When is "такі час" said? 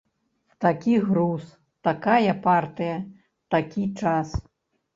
3.57-4.27